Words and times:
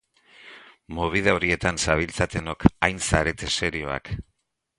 Mobida 0.99 1.35
horietan 1.39 1.77
zabiltzatenok 1.83 2.67
hain 2.89 3.03
zarete 3.11 3.53
serioak. 3.59 4.13